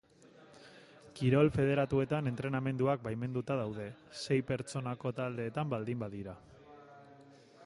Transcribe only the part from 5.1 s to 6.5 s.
taldeetan baldin badira.